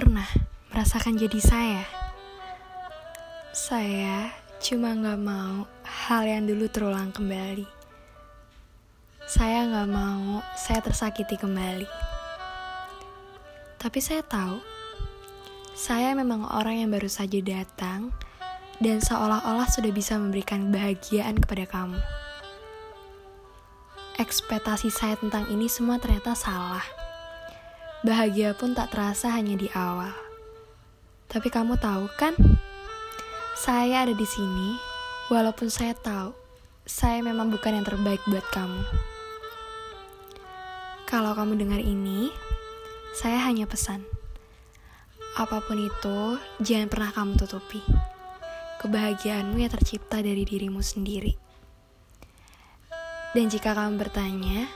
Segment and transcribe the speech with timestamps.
[0.00, 0.24] pernah
[0.72, 1.84] merasakan jadi saya.
[3.52, 7.68] Saya cuma gak mau hal yang dulu terulang kembali.
[9.28, 11.84] Saya gak mau saya tersakiti kembali.
[13.76, 14.64] Tapi saya tahu,
[15.76, 18.08] saya memang orang yang baru saja datang
[18.80, 22.00] dan seolah-olah sudah bisa memberikan kebahagiaan kepada kamu.
[24.16, 26.99] Ekspektasi saya tentang ini semua ternyata salah.
[28.00, 30.16] Bahagia pun tak terasa hanya di awal.
[31.28, 32.32] Tapi kamu tahu kan?
[33.60, 34.80] Saya ada di sini,
[35.28, 36.32] walaupun saya tahu
[36.88, 38.82] saya memang bukan yang terbaik buat kamu.
[41.04, 42.32] Kalau kamu dengar ini,
[43.12, 44.00] saya hanya pesan.
[45.36, 47.84] Apa pun itu, jangan pernah kamu tutupi.
[48.80, 51.36] Kebahagiaanmu yang tercipta dari dirimu sendiri.
[53.36, 54.66] Dan jika kamu bertanya,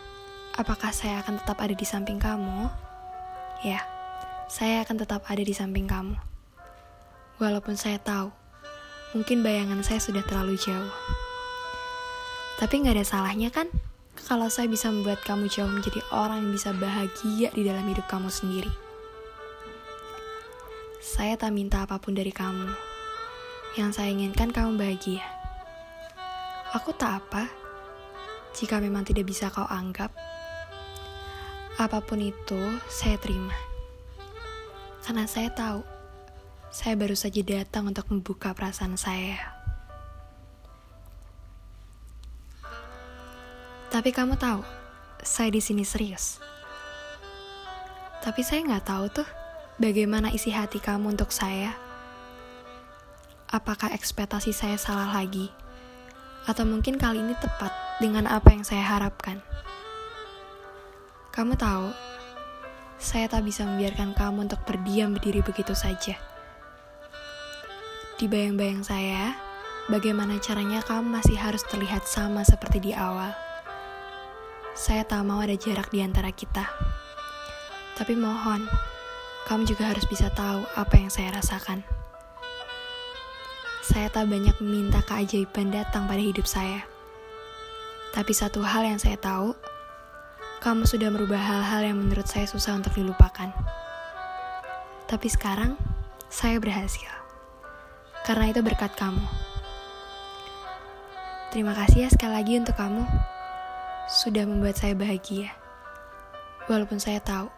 [0.60, 2.83] apakah saya akan tetap ada di samping kamu?
[3.64, 3.80] Ya,
[4.52, 6.20] saya akan tetap ada di samping kamu.
[7.40, 8.28] Walaupun saya tahu,
[9.16, 10.92] mungkin bayangan saya sudah terlalu jauh.
[12.60, 13.72] Tapi nggak ada salahnya kan?
[14.28, 18.28] Kalau saya bisa membuat kamu jauh menjadi orang yang bisa bahagia di dalam hidup kamu
[18.28, 18.68] sendiri.
[21.00, 22.68] Saya tak minta apa pun dari kamu.
[23.80, 25.24] Yang saya inginkan kamu bahagia.
[26.76, 27.48] Aku tak apa
[28.52, 30.12] jika memang tidak bisa kau anggap,
[31.74, 33.54] apa pun itu saya terima.
[35.02, 35.82] Karena saya tahu,
[36.70, 39.36] saya baru saja datang untuk membuka perasaan saya.
[43.90, 44.62] Tapi kamu tahu,
[45.22, 46.38] saya di sini serius.
[48.22, 49.28] Tapi saya nggak tahu tuh,
[49.78, 51.74] bagaimana isi hati kamu untuk saya.
[53.50, 55.50] Apakah ekspektasi saya salah lagi?
[56.46, 57.70] Atau mungkin kali ini tepat
[58.02, 59.38] dengan apa yang saya harapkan.
[61.34, 61.90] Kamu tahu,
[62.94, 66.14] saya tak bisa membiarkan kamu untuk berdiam berdiri begitu saja.
[68.14, 69.34] Di bayang-bayang saya,
[69.90, 73.34] bagaimana caranya kamu masih harus terlihat sama seperti di awal.
[74.78, 76.70] Saya tak mau ada jarak di antara kita.
[77.98, 78.70] Tapi mohon,
[79.50, 81.82] kamu juga harus bisa tahu apa yang saya rasakan.
[83.82, 86.86] Saya tak banyak meminta keajaiban datang pada hidup saya.
[88.14, 89.73] Tapi satu hal yang saya tahu,
[90.64, 93.52] kamu sudah merubah hal-hal yang menurut saya susah untuk dilupakan.
[95.04, 95.76] Tapi sekarang,
[96.32, 97.04] saya berhasil.
[98.24, 99.20] Karena itu berkat kamu.
[101.52, 103.04] Terima kasih ya sekali lagi untuk kamu.
[104.08, 105.52] Sudah membuat saya bahagia.
[106.64, 107.52] Walaupun saya tahu,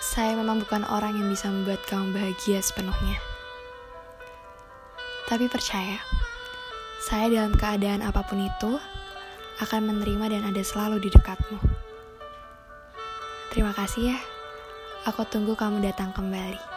[0.00, 3.20] saya memang bukan orang yang bisa membuat kamu bahagia sepenuhnya.
[5.28, 6.00] Tapi percaya,
[7.04, 8.80] saya dalam keadaan apa pun itu
[9.60, 11.60] akan menerima dan ada selalu di dekatmu.
[13.52, 14.18] Terima kasih ya.
[15.04, 16.69] Aku tunggu kamu datang kembali.